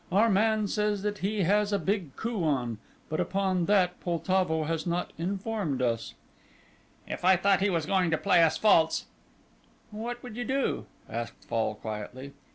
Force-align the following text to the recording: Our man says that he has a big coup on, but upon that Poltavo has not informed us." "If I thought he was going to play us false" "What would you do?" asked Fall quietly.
Our 0.11 0.31
man 0.31 0.67
says 0.67 1.03
that 1.03 1.19
he 1.19 1.43
has 1.43 1.71
a 1.71 1.77
big 1.77 2.15
coup 2.15 2.43
on, 2.43 2.79
but 3.07 3.19
upon 3.19 3.65
that 3.67 3.99
Poltavo 3.99 4.63
has 4.63 4.87
not 4.87 5.13
informed 5.19 5.79
us." 5.79 6.15
"If 7.07 7.23
I 7.23 7.35
thought 7.35 7.61
he 7.61 7.69
was 7.69 7.85
going 7.85 8.09
to 8.09 8.17
play 8.17 8.41
us 8.41 8.57
false" 8.57 9.05
"What 10.01 10.23
would 10.23 10.35
you 10.35 10.43
do?" 10.43 10.87
asked 11.07 11.45
Fall 11.47 11.75
quietly. 11.75 12.33